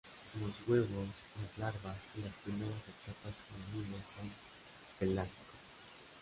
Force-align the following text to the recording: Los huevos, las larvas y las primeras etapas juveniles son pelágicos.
Los 0.39 0.67
huevos, 0.67 0.87
las 1.39 1.57
larvas 1.59 1.95
y 2.17 2.21
las 2.23 2.33
primeras 2.37 2.73
etapas 2.87 3.35
juveniles 3.69 4.01
son 4.17 4.31
pelágicos. 4.97 5.35